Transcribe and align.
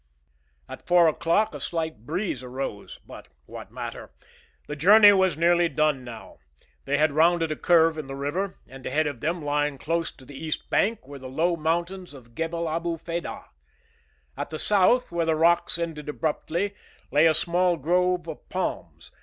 At 0.67 0.87
four 0.87 1.07
o'clock 1.07 1.53
a 1.53 1.61
slight 1.61 2.07
breeze 2.07 2.41
arose; 2.41 2.99
but 3.05 3.27
what 3.45 3.71
matter? 3.71 4.09
The 4.65 4.75
journey 4.75 5.11
was 5.13 5.37
nearly 5.37 5.69
done 5.69 6.03
now. 6.03 6.37
They 6.85 6.97
had 6.97 7.11
rounded 7.11 7.51
a 7.51 7.55
curve 7.55 7.99
in 7.99 8.07
the 8.07 8.15
river, 8.15 8.57
and 8.67 8.83
ahead 8.87 9.05
of 9.05 9.19
them, 9.19 9.43
lying 9.45 9.77
close 9.77 10.11
to 10.13 10.25
the 10.25 10.33
east 10.33 10.71
bank, 10.71 11.07
were 11.07 11.19
the 11.19 11.29
low 11.29 11.55
mountains 11.55 12.15
of 12.15 12.33
Gebel 12.33 12.67
Abu 12.67 12.97
Fedah. 12.97 13.45
At 14.35 14.49
the 14.49 14.57
south, 14.57 15.11
where 15.11 15.27
the 15.27 15.35
rocks 15.35 15.77
ended 15.77 16.09
abruptly, 16.09 16.73
lay 17.11 17.27
a 17.27 17.35
small 17.35 17.77
grove 17.77 18.27
of 18.27 18.49
palms. 18.49 19.11